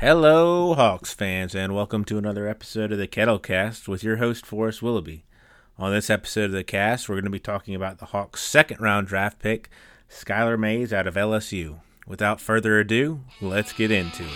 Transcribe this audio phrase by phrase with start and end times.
[0.00, 4.80] Hello, Hawks fans, and welcome to another episode of the Kettlecast with your host, Forrest
[4.80, 5.24] Willoughby.
[5.76, 8.80] On this episode of the cast, we're going to be talking about the Hawks' second
[8.80, 9.68] round draft pick,
[10.08, 11.80] Skylar Mays out of LSU.
[12.06, 14.30] Without further ado, let's get into it.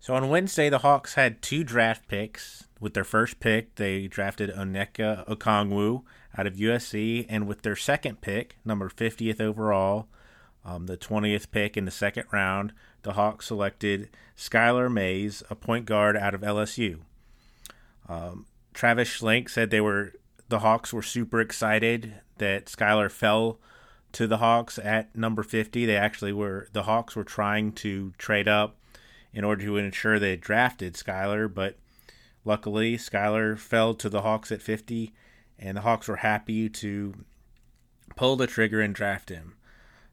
[0.00, 2.64] So on Wednesday, the Hawks had two draft picks.
[2.80, 6.02] With their first pick, they drafted Onyeka Okongwu
[6.36, 10.08] out of USC, and with their second pick, number 50th overall,
[10.64, 12.72] um, the 20th pick in the second round,
[13.02, 17.00] the Hawks selected Skylar Mays, a point guard out of LSU.
[18.08, 20.12] Um, Travis Schlenk said they were
[20.48, 23.60] the Hawks were super excited that Skylar fell
[24.12, 25.86] to the Hawks at number 50.
[25.86, 28.76] They actually were the Hawks were trying to trade up
[29.32, 31.76] in order to ensure they drafted Skylar, but
[32.44, 35.12] luckily Skylar fell to the Hawks at 50
[35.58, 37.14] and the Hawks were happy to
[38.16, 39.54] pull the trigger and draft him.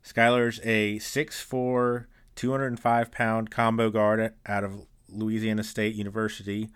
[0.03, 6.69] Skylar's a 6'4, 205 pound combo guard out of Louisiana State University.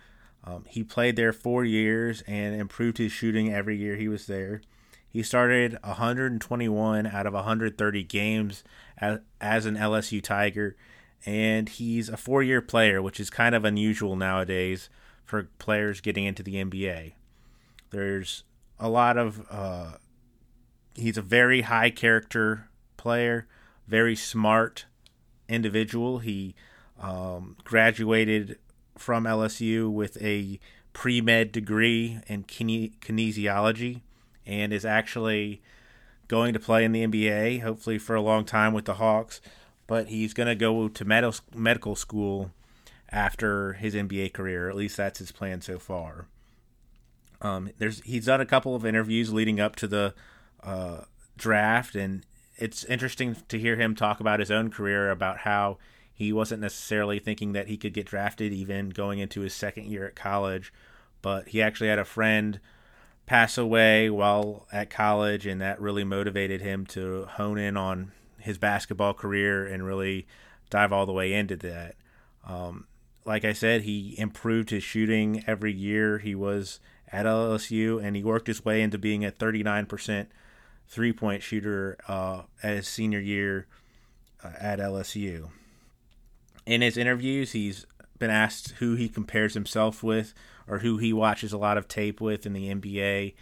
[0.44, 4.62] Um, he played there four years and improved his shooting every year he was there.
[5.10, 8.64] He started 121 out of 130 games
[8.98, 10.76] as, as an LSU Tiger,
[11.26, 14.90] and he's a four year player, which is kind of unusual nowadays
[15.24, 17.14] for players getting into the NBA.
[17.92, 18.44] There's
[18.80, 19.94] a lot of, uh,
[20.96, 23.48] he's a very high character player,
[23.88, 24.86] very smart
[25.48, 26.20] individual.
[26.20, 26.56] He
[27.00, 28.58] um, graduated
[28.98, 30.60] from LSU with a
[30.94, 34.02] pre med degree in kine- kinesiology
[34.46, 35.62] and is actually
[36.28, 39.42] going to play in the NBA, hopefully for a long time with the Hawks.
[39.88, 42.52] But he's going to go to med- medical school
[43.12, 44.70] after his NBA career.
[44.70, 46.28] At least that's his plan so far.
[47.46, 50.16] Um, there's he's done a couple of interviews leading up to the
[50.64, 51.02] uh,
[51.38, 55.78] draft, and it's interesting to hear him talk about his own career, about how
[56.12, 60.08] he wasn't necessarily thinking that he could get drafted even going into his second year
[60.08, 60.74] at college,
[61.22, 62.60] but he actually had a friend
[63.28, 68.58] pass away while at college, and that really motivated him to hone in on his
[68.58, 70.26] basketball career and really
[70.72, 71.96] dive all the way into that.
[72.48, 72.88] Um,
[73.24, 76.80] like I said, he improved his shooting every year he was
[77.16, 80.28] at LSU, and he worked his way into being a 39%
[80.88, 83.68] three point shooter uh, as senior year
[84.44, 85.50] uh, at LSU.
[86.66, 87.86] In his interviews, he's
[88.20, 90.34] been asked who he compares himself with
[90.68, 93.34] or who he watches a lot of tape with in the NBA,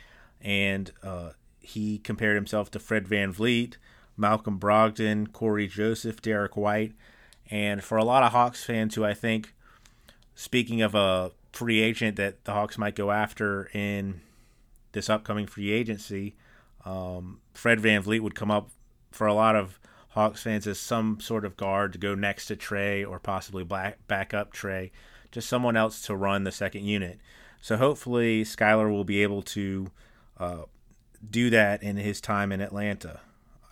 [0.41, 3.75] and uh, he compared himself to Fred Van VanVleet,
[4.15, 6.93] Malcolm Brogdon, Cory Joseph, Derrick White,
[7.49, 9.55] and for a lot of Hawks fans who I think,
[10.35, 14.21] speaking of a free agent that the Hawks might go after in
[14.91, 16.35] this upcoming free agency,
[16.83, 18.69] um, Fred VanVleet would come up
[19.11, 22.55] for a lot of Hawks fans as some sort of guard to go next to
[22.55, 24.91] Trae or possibly back, back up Trae,
[25.31, 27.19] just someone else to run the second unit.
[27.61, 29.87] So hopefully Skylar will be able to
[30.37, 30.63] uh,
[31.27, 33.21] do that in his time in Atlanta.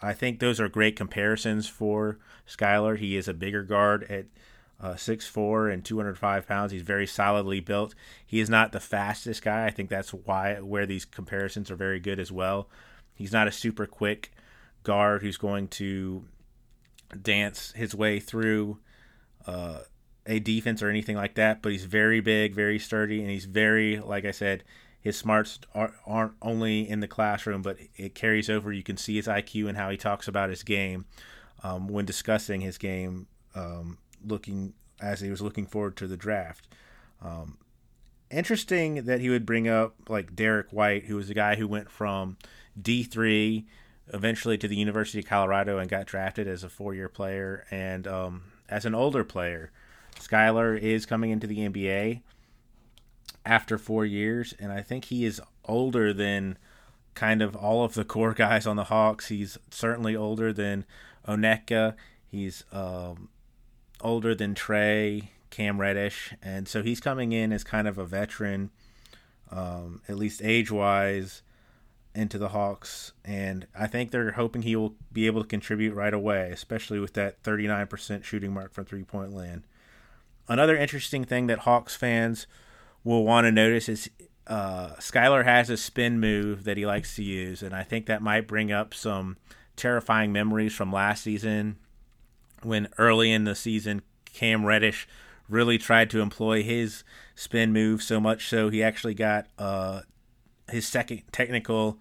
[0.01, 2.17] I think those are great comparisons for
[2.47, 2.97] Skylar.
[2.97, 4.25] He is a bigger guard at
[4.81, 6.71] uh, 6'4 and 205 pounds.
[6.71, 7.93] He's very solidly built.
[8.25, 9.65] He is not the fastest guy.
[9.65, 12.67] I think that's why where these comparisons are very good as well.
[13.13, 14.31] He's not a super quick
[14.83, 16.25] guard who's going to
[17.21, 18.79] dance his way through
[19.45, 19.81] uh,
[20.25, 23.99] a defense or anything like that, but he's very big, very sturdy, and he's very,
[23.99, 24.63] like I said,
[24.99, 28.71] his smarts aren't only in the classroom, but it carries over.
[28.71, 31.05] You can see his IQ and how he talks about his game
[31.63, 36.67] um, when discussing his game, um, looking as he was looking forward to the draft.
[37.21, 37.57] Um,
[38.29, 41.89] interesting that he would bring up like Derrick White, who was a guy who went
[41.89, 42.37] from
[42.79, 43.65] D3
[44.13, 48.07] eventually to the University of Colorado and got drafted as a four year player and
[48.07, 49.71] um, as an older player.
[50.19, 52.21] Skylar is coming into the NBA
[53.45, 56.57] after four years, and I think he is older than
[57.15, 59.27] kind of all of the core guys on the Hawks.
[59.27, 60.85] He's certainly older than
[61.27, 61.95] Onyeka.
[62.27, 63.29] He's um,
[64.03, 68.71] older than Trae, Cam Reddish, and so he's coming in as kind of a veteran,
[69.51, 71.41] um, at least age wise
[72.13, 76.13] into the Hawks, and I think they're hoping he will be able to contribute right
[76.13, 79.63] away, especially with that 39% shooting mark from three point land.
[80.47, 82.47] Another interesting thing that Hawks fans
[83.03, 84.09] will want to notice is
[84.47, 88.21] uh, Skylar has a spin move that he likes to use, and I think that
[88.21, 89.37] might bring up some
[89.77, 91.77] terrifying memories from last season
[92.63, 95.07] when early in the season Cam Reddish
[95.49, 97.03] really tried to employ his
[97.35, 100.01] spin move so much so he actually got uh,
[100.69, 101.99] his second technical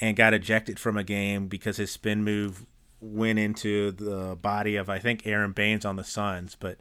[0.00, 2.66] and got ejected from a game because his spin move
[3.00, 6.78] went into the body of I think Aron Baynes on the Suns, but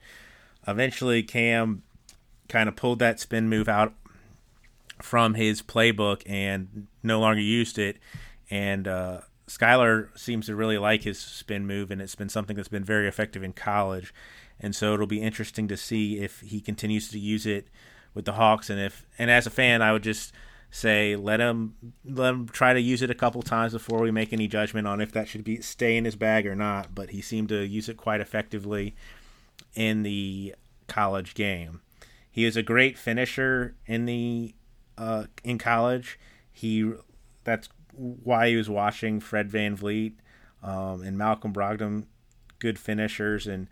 [0.68, 1.83] eventually Cam
[2.50, 3.94] kind of pulled that spin move out
[5.01, 7.98] from his playbook and no longer used it.
[8.50, 12.68] And uh, Skylar seems to really like his spin move, and it's been something that's
[12.68, 14.13] been very effective in college.
[14.59, 17.68] And so it'll be interesting to see if he continues to use it
[18.13, 18.69] with the Hawks.
[18.69, 20.33] And if and as a fan, I would just
[20.71, 24.33] say let him let him try to use it a couple times before we make
[24.33, 26.95] any judgment on if that should be stay in his bag or not.
[26.95, 28.95] But he seemed to use it quite effectively
[29.75, 30.56] in the
[30.88, 31.81] college game.
[32.31, 34.56] He is a great finisher in the
[34.98, 36.19] uh, in college.
[36.51, 36.91] He
[37.44, 40.13] that's why he was watching Fred VanVleet
[40.63, 42.06] um, and Malcolm Brogdon,
[42.59, 43.68] good finishers, and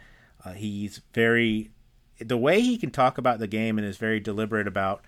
[0.46, 1.72] uh, he's very
[2.20, 5.04] the way he can talk about the game and is very deliberate about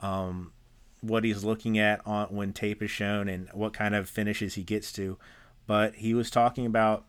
[0.00, 0.52] um,
[1.00, 4.62] what he's looking at on when tape is shown and what kind of finishes he
[4.62, 5.18] gets to.
[5.66, 7.04] But he was talking about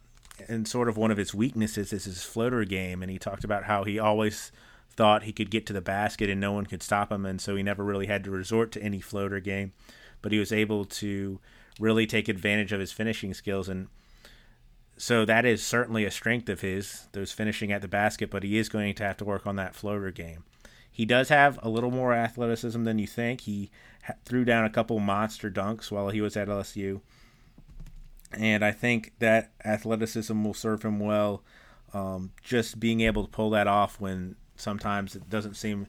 [0.47, 3.65] and sort of one of his weaknesses is his floater game, and he talked about
[3.65, 4.51] how he always
[4.95, 7.55] thought he could get to the basket and no one could stop him, and so
[7.55, 9.73] he never really had to resort to any floater game.
[10.21, 11.39] But he was able to
[11.79, 13.87] really take advantage of his finishing skills and
[15.01, 18.59] so that is certainly a strength of his, those finishing at the basket, but he
[18.59, 20.43] is going to have to work on that floater game.
[20.91, 23.41] He does have a little more athleticism than you think.
[23.41, 23.71] He
[24.25, 27.01] threw down a couple monster dunks while he was at LSU.
[28.31, 31.43] And I think that athleticism will serve him well.
[31.95, 35.87] Um, just being able to pull that off when sometimes it doesn't seem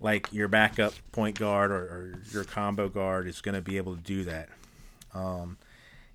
[0.00, 3.96] like your backup point guard or, or your combo guard is going to be able
[3.96, 4.48] to do that.
[5.14, 5.56] Um,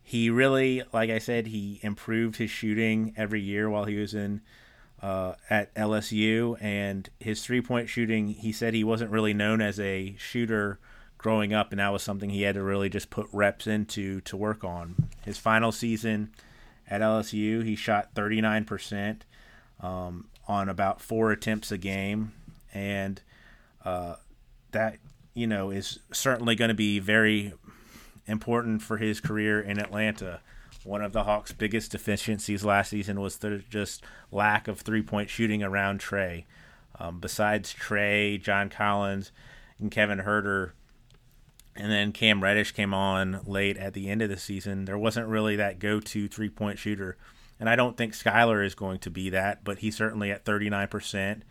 [0.03, 4.41] he really, like I said, he improved his shooting every year while he was in
[5.01, 8.29] uh, at LSU, and his three point shooting.
[8.29, 10.79] He said he wasn't really known as a shooter
[11.17, 14.37] growing up, and that was something he had to really just put reps into to
[14.37, 15.09] work on.
[15.23, 16.31] His final season
[16.89, 19.21] at LSU, he shot 39%
[19.81, 22.33] um, on about four attempts a game,
[22.73, 23.21] and
[23.83, 24.97] that
[25.33, 27.53] you know is certainly going to be very
[28.25, 30.41] important for his career in Atlanta.
[30.83, 35.29] One of the Hawks' biggest deficiencies last season was the just lack of three point
[35.29, 36.45] shooting around Trae.
[36.99, 39.31] Um, besides Trae, John Collins,
[39.79, 40.71] and Kevin Huerter,
[41.75, 44.85] and then Cam Reddish came on late at the end of the season.
[44.85, 47.17] There wasn't really that go to three point shooter.
[47.59, 51.41] And I don't think Skylar is going to be that, but he's certainly at 39%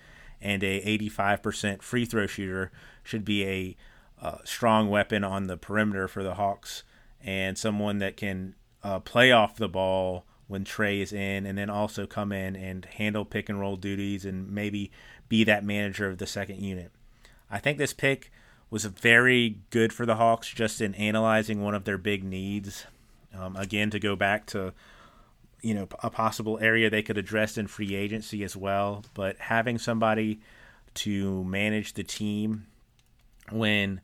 [0.41, 2.71] and a 85% free throw shooter
[3.03, 3.77] should be a
[4.23, 6.83] uh, strong weapon on the perimeter for the Hawks
[7.23, 11.71] and someone that can uh, play off the ball when Trae is in, and then
[11.71, 14.91] also come in and handle pick and roll duties and maybe
[15.29, 16.91] be that manager of the second unit.
[17.51, 18.33] I think this pick
[18.69, 22.87] was very good for the Hawks just in analyzing one of their big needs.
[23.33, 24.73] Um, again, to go back to
[25.63, 29.79] you know a possible area they could address in free agency as well, but having
[29.79, 30.41] somebody
[30.95, 32.67] to manage the team
[33.51, 34.01] when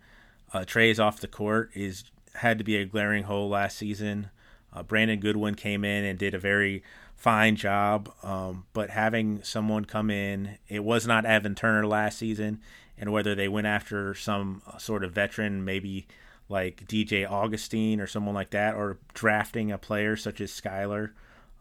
[0.53, 2.05] uh, Trae is off the court is
[2.35, 4.31] had to be a glaring hole last season.
[4.73, 6.82] Uh, Brandon Goodwin came in and did a very
[7.14, 12.61] fine job, um, but having someone come in, it was not Evan Turner last season,
[12.99, 16.06] and whether they went after some sort of veteran, maybe
[16.49, 21.12] like DJ Augustin or someone like that, or drafting a player such as Skylar,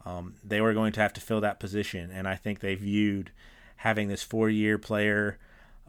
[0.05, 3.31] um, they were going to have to fill that position, and I think they viewed
[3.77, 5.37] having this four-year player,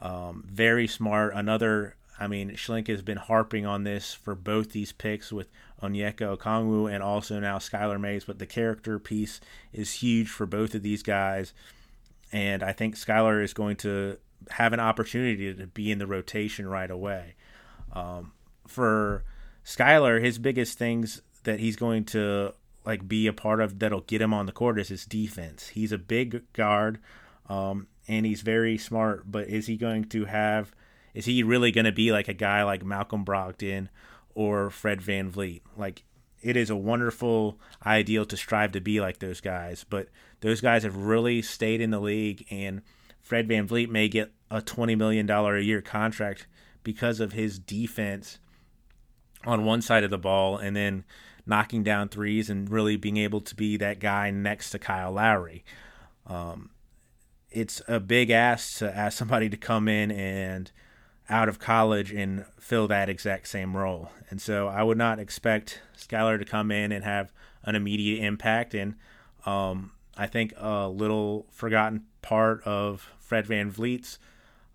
[0.01, 4.93] um, very smart, another I mean, Schlenk has been harping on this for both these
[4.93, 5.49] picks with
[5.83, 9.41] Onyeka Okongwu and also now Skylar Mays, but the character piece
[9.73, 11.53] is huge for both of these guys.
[12.33, 14.17] And I think Skylar is going to
[14.51, 17.35] have an opportunity to be in the rotation right away.
[17.93, 18.33] Um,
[18.67, 19.25] for
[19.65, 22.55] Skylar, his biggest things that he's going to
[22.87, 25.69] like be a part of that'll get him on the court is his defense.
[25.69, 27.01] He's a big guard,
[27.49, 29.31] um, and he's very smart.
[29.31, 30.73] But is he going to have
[31.17, 33.89] is he really going to be like a guy like Malcolm Brogdon
[34.35, 35.63] or Fred Van VanVleet?
[35.75, 36.05] Like,
[36.43, 40.09] it is a wonderful ideal to strive to be like those guys, but
[40.41, 42.83] those guys have really stayed in the league, and
[43.23, 46.47] Fred Van VanVleet may get a $20 million a year contract
[46.83, 48.39] because of his defense
[49.47, 51.05] on one side of the ball and then
[51.47, 55.65] knocking down threes and really being able to be that guy next to Kyle Lowry.
[56.27, 56.71] Um,
[57.51, 60.71] it's a big ask to ask somebody to come in and–
[61.29, 64.11] out of college and fill that exact same role.
[64.31, 67.33] And so I would not expect Skylar to come in and have
[67.65, 68.75] an immediate impact.
[68.75, 68.95] And
[69.45, 74.19] um, I think a little forgotten part of Fred VanVleet's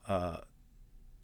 [0.08, 0.38] uh,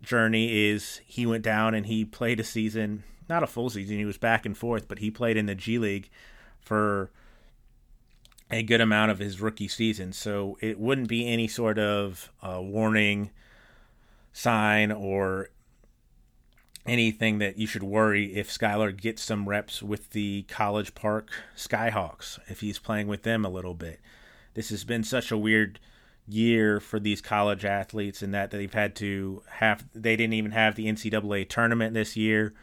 [0.02, 3.98] journey is he went down and he played a season, not a full season.
[3.98, 6.10] He was back and forth, but he played in the G League
[6.60, 7.12] for
[8.50, 10.14] a good amount of his rookie season.
[10.14, 13.32] So it wouldn't be any sort of warning
[14.32, 15.50] sign or
[16.86, 22.40] anything that you should worry if Skylar gets some reps with the College Park Skyhawks,
[22.48, 24.00] if he's playing with them a little bit.
[24.54, 25.80] This has been such a weird
[26.30, 30.76] year for these college athletes in that they've had to have they didn't even have
[30.76, 32.54] the NCAA tournament this year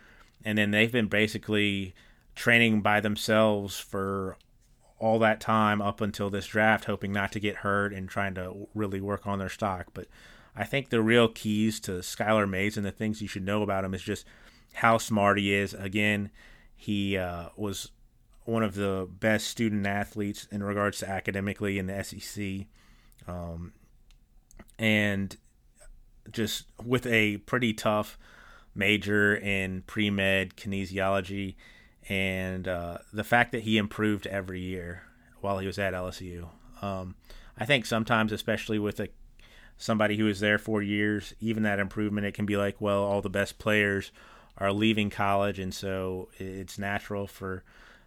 [0.44, 1.94] and then they've been basically
[2.34, 4.36] training by themselves for
[4.98, 8.68] all that time up until this draft hoping not to get hurt and trying to
[8.74, 9.86] really work on their stock.
[9.92, 10.06] But
[10.56, 13.84] I think the real keys to Skylar Mays and the things you should know about
[13.84, 14.24] him is just
[14.74, 15.74] how smart he is.
[15.74, 16.30] Again
[16.76, 17.90] he uh, was
[18.44, 22.66] one of the best student athletes in regards to academically in the SEC
[23.26, 23.72] um,
[24.78, 25.36] and
[26.30, 28.18] just with a pretty tough
[28.74, 31.54] major in pre med kinesiology,
[32.08, 35.02] and uh, the fact that he improved every year
[35.40, 36.48] while he was at LSU.
[36.82, 37.14] Um,
[37.58, 39.08] I think sometimes, especially with a
[39.76, 43.20] somebody who was there for years, even that improvement, it can be like, well, all
[43.20, 44.12] the best players
[44.58, 47.64] are leaving college, and so it's natural for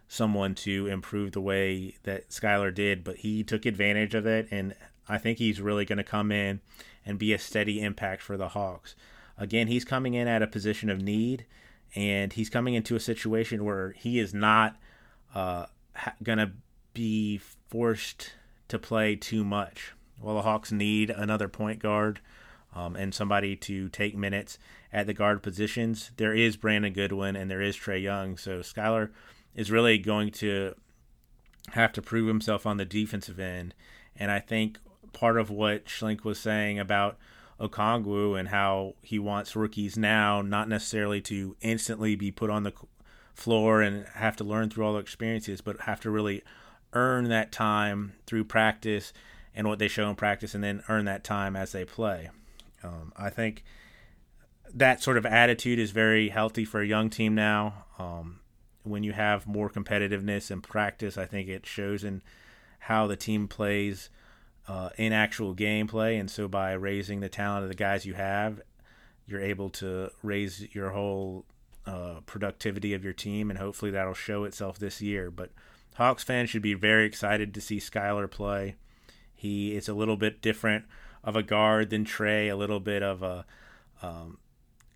[0.08, 3.04] someone to improve the way that Skylar did.
[3.04, 4.74] But he took advantage of it, and
[5.08, 6.60] I think he's really going to come in
[7.04, 8.94] and be a steady impact for the Hawks.
[9.38, 11.46] Again, he's coming in at a position of need,
[11.94, 14.76] and he's coming into a situation where he is not
[15.34, 15.66] uh,
[16.22, 16.52] going to
[16.92, 18.32] be forced
[18.68, 19.92] to play too much.
[20.20, 22.20] Well, the Hawks need another point guard
[22.74, 24.58] um, and somebody to take minutes
[24.92, 26.10] at the guard positions.
[26.16, 29.10] There is Brandon Goodwin and there is Trae Young, so Skylar
[29.54, 30.74] is really going to
[31.72, 33.74] have to prove himself on the defensive end.
[34.16, 34.78] And I think
[35.12, 37.16] part of what Schlenk was saying about
[37.60, 42.72] Okongwu and how he wants rookies now not necessarily to instantly be put on the
[43.34, 46.42] floor and have to learn through all the experiences, but have to really
[46.92, 49.12] earn that time through practice
[49.54, 52.30] and what they show in practice, and then earn that time as they play.
[52.84, 53.64] Um, I think
[54.72, 57.86] that sort of attitude is very healthy for a young team now.
[57.98, 58.40] Um,
[58.84, 62.22] when you have more competitiveness in practice, I think it shows in
[62.80, 64.10] how the team plays
[64.68, 66.20] uh, in actual gameplay.
[66.20, 68.60] And so by raising the talent of the guys you have,
[69.26, 71.44] you're able to raise your whole
[71.86, 75.30] uh, productivity of your team, and hopefully that'll show itself this year.
[75.30, 75.50] But
[75.94, 78.76] Hawks fans should be very excited to see Skylar play.
[79.34, 80.84] He is a little bit different
[81.24, 83.44] of a guard than Trae, a little bit of a
[84.02, 84.38] um,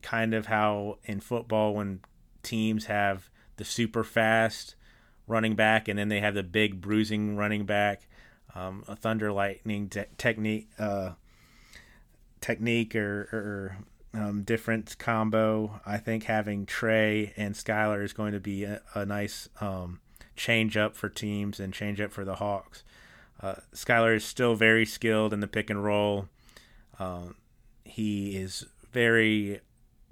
[0.02, 2.00] kind of how in football when
[2.42, 4.74] teams have the super fast
[5.26, 8.06] running back and then they have the big bruising running back
[8.54, 11.12] um, a thunder lightning te- technique uh,
[12.40, 13.76] technique or, or
[14.14, 15.80] um, different combo.
[15.86, 20.00] I think having Trae and Skylar is going to be a, a nice um,
[20.36, 22.82] change up for teams and change up for the Hawks.
[23.40, 26.28] Uh, Skylar is still very skilled in the pick and roll.
[26.98, 27.36] Um,
[27.84, 29.60] he is very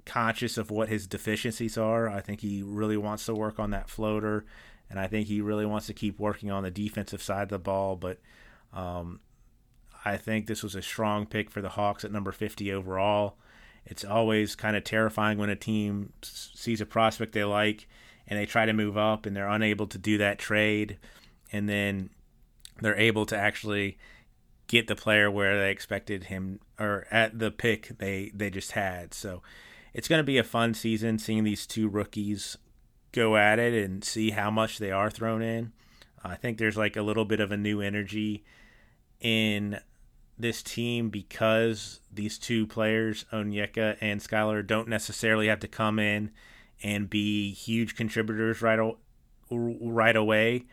[0.05, 2.09] conscious of what his deficiencies are.
[2.09, 4.45] I think he really wants to work on that floater
[4.91, 7.57] and I think he really wants to keep working on the defensive side of the
[7.57, 7.95] ball.
[7.95, 8.19] But
[8.73, 9.21] um,
[10.03, 13.37] I think this was a strong pick for the Hawks at number 50 overall.
[13.85, 17.87] It's always kind of terrifying when a team sees a prospect they like
[18.27, 20.97] and they try to move up and they're unable to do that trade,
[21.53, 22.09] and then
[22.81, 23.97] they're able to actually
[24.67, 29.13] get the player where they expected him or at the pick they they just had.
[29.13, 29.41] So
[29.93, 32.57] it's going to be a fun season seeing these two rookies
[33.11, 35.71] go at it and see how much they are thrown in.
[36.23, 38.43] I think there's like a little bit of a new energy
[39.19, 39.79] in
[40.37, 46.31] this team because these two players, Onyeka and Skylar, don't necessarily have to come in
[46.83, 48.79] and be huge contributors right
[49.49, 50.65] right away.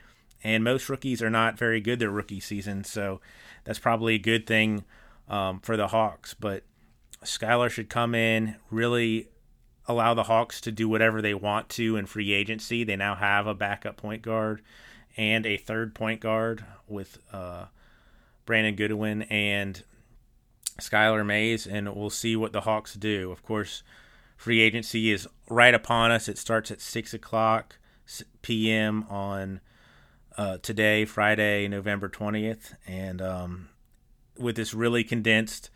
[0.43, 3.21] And most rookies are not very good their rookie season, so
[3.65, 4.85] that's probably a good thing
[5.29, 6.35] um, for the Hawks.
[6.35, 6.63] But
[7.25, 9.29] Skylar should come in, really
[9.89, 12.85] allow the Hawks to do whatever they want to in free agency.
[12.85, 14.61] They now have a backup point guard
[15.17, 17.65] and a third point guard with uh,
[18.45, 19.83] Brandon Goodwin and
[20.81, 23.33] Skylar Mays, and we'll see what the Hawks do.
[23.33, 23.83] Of course,
[24.37, 26.29] free agency is right upon us.
[26.29, 27.79] It starts at 6 o'clock
[28.43, 29.05] p.m.
[29.09, 29.61] on
[30.37, 32.75] uh, today, Friday, November 20th.
[32.87, 33.69] And um,
[34.39, 35.71] with this really condensed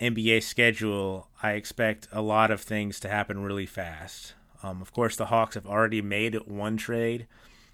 [0.00, 4.34] NBA schedule, I expect a lot of things to happen really fast.
[4.62, 7.26] Um, of course, the Hawks have already made one trade.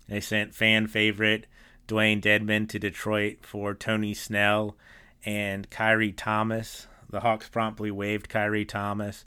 [0.09, 1.47] They sent fan favorite
[1.89, 4.77] Dewayne Dedmon to Detroit for Tony Snell
[5.25, 6.87] and Khyri Thomas.
[7.11, 9.25] the Hawks promptly waived Khyri Thomas,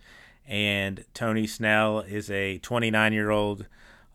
[0.47, 3.67] and Tony Snell is a 29 year old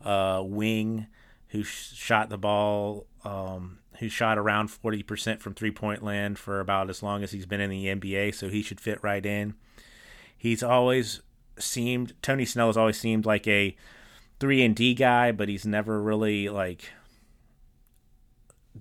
[0.03, 1.07] uh, wing
[1.49, 6.59] who sh- shot the ball, um, who shot around 40% from three point land for
[6.59, 9.53] about as long as he's been in the NBA, so he should fit right in.
[10.35, 11.21] He's always
[11.59, 13.75] seemed, Tony Snell has always seemed like a
[14.39, 16.91] 3 and D guy, but he's never really like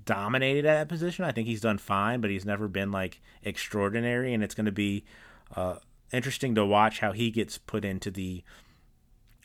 [0.07, 1.27] dominated at that position.
[1.27, 4.73] I think he's done fine, but he's never been like extraordinary, and it's going to
[4.73, 5.05] be
[5.55, 5.77] uh,
[6.15, 8.43] interesting to watch how he gets put into the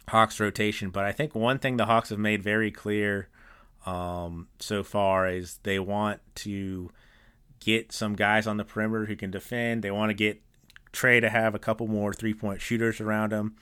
[0.08, 0.90] Hawks rotation.
[0.90, 3.28] But I think one thing the Hawks have made very clear
[3.86, 6.92] um, so far is they want to
[7.60, 9.84] get some guys on the perimeter who can defend.
[9.84, 10.42] They want to get
[10.92, 13.56] Trae to have a couple more three point shooters around him.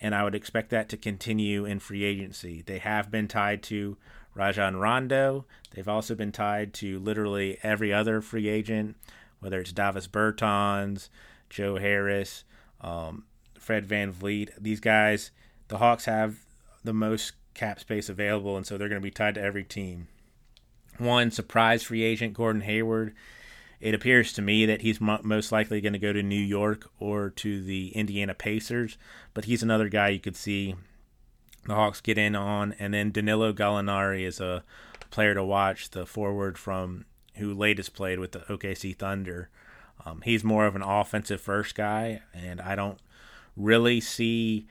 [0.00, 2.62] And I would expect that to continue in free agency.
[2.62, 3.98] They have been tied to
[4.34, 5.44] Rajon Rondo.
[5.72, 8.96] They've also been tied to literally every other free agent,
[9.40, 11.10] whether it's Davis Bertans,
[11.50, 12.44] Joe Harris,
[12.80, 13.24] um,
[13.58, 14.50] Fred VanVleet.
[14.58, 15.32] These guys,
[15.68, 16.46] the Hawks have
[16.82, 20.08] the most cap space available, and so they're going to be tied to every team.
[20.98, 23.14] One surprise free agent, Gordon Hayward.
[23.80, 27.30] It appears to me that he's most likely going to go to New York or
[27.30, 28.98] to the Indiana Pacers,
[29.32, 30.74] but he's another guy you could see
[31.66, 32.74] the Hawks get in on.
[32.78, 34.64] And then Danilo Gallinari is a
[35.10, 39.48] player to watch, the forward from who latest played with the OKC Thunder.
[40.04, 42.98] Um, he's more of an offensive first guy, and I don't
[43.56, 44.66] really see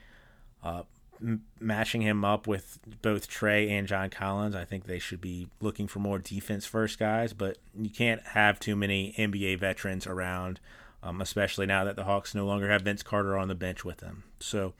[0.62, 0.82] uh,
[1.22, 4.54] m- matching him up with both Trae and John Collins.
[4.54, 8.60] I think they should be looking for more defense first guys, but you can't have
[8.60, 10.60] too many NBA veterans around,
[11.02, 13.98] um, especially now that the Hawks no longer have Vince Carter on the bench with
[13.98, 14.24] them.
[14.40, 14.74] So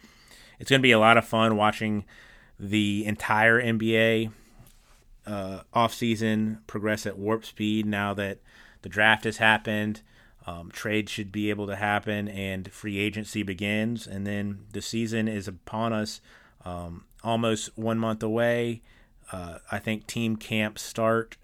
[0.58, 2.04] it's going to be a lot of fun watching
[2.58, 4.30] the entire NBA
[5.26, 8.38] uh, offseason progress at warp speed now that
[8.82, 10.02] the draft has happened.
[10.50, 14.06] Um, trade should be able to happen and free agency begins.
[14.06, 16.20] And then the season is upon us,
[16.64, 18.82] um, almost one month away.
[19.30, 21.36] Uh, I think team camps start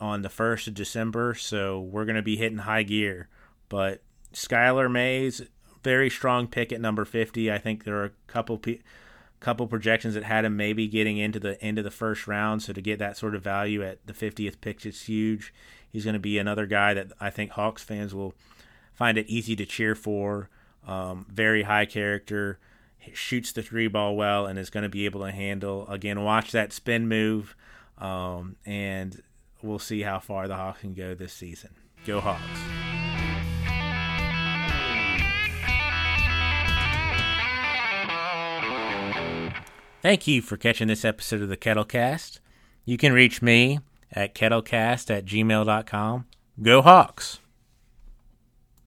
[0.00, 3.28] on the 1st of December, so we're going to be hitting high gear.
[3.68, 5.42] But Skylar Mays,
[5.82, 7.50] very strong pick at number 50.
[7.50, 8.78] I think there are a couple pe-
[9.46, 12.60] couple projections that had him maybe getting into the end of the first round.
[12.64, 15.54] So to get that sort of value at the 50th pick is huge.
[15.88, 18.34] He's going to be another guy that I think Hawks fans will
[18.92, 20.50] find it easy to cheer for.
[20.84, 22.58] Um, very high character,
[23.12, 25.86] shoots the three ball well, and is going to be able to handle.
[25.86, 27.54] Again, watch that spin move,
[27.98, 29.22] um, and
[29.62, 31.70] we'll see how far the Hawks can go this season.
[32.04, 32.75] Go Hawks!
[40.06, 42.38] Thank you for catching this episode of the Kettlecast.
[42.84, 43.80] You can reach me
[44.12, 46.26] at kettlecast at gmail.com.
[46.62, 47.40] Go Hawks!